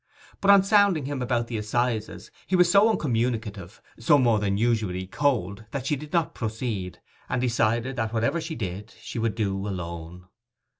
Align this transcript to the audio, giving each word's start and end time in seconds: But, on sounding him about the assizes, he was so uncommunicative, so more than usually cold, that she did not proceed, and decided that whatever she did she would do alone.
But, 0.39 0.49
on 0.49 0.63
sounding 0.63 1.05
him 1.05 1.21
about 1.21 1.45
the 1.45 1.59
assizes, 1.59 2.31
he 2.47 2.55
was 2.55 2.71
so 2.71 2.89
uncommunicative, 2.89 3.83
so 3.99 4.17
more 4.17 4.39
than 4.39 4.57
usually 4.57 5.05
cold, 5.05 5.65
that 5.69 5.85
she 5.85 5.95
did 5.95 6.11
not 6.11 6.33
proceed, 6.33 6.99
and 7.29 7.39
decided 7.39 7.97
that 7.97 8.11
whatever 8.11 8.41
she 8.41 8.55
did 8.55 8.95
she 8.99 9.19
would 9.19 9.35
do 9.35 9.67
alone. 9.67 10.25